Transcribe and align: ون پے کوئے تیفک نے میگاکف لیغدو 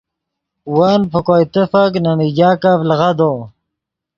ون 0.75 1.01
پے 1.11 1.19
کوئے 1.27 1.45
تیفک 1.53 1.91
نے 2.03 2.11
میگاکف 2.19 2.79
لیغدو 2.89 3.31